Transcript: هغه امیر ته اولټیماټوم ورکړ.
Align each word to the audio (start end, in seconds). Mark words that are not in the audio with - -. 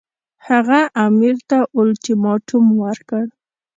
هغه 0.47 0.79
امیر 1.05 1.35
ته 1.49 1.57
اولټیماټوم 1.77 2.65
ورکړ. 2.83 3.25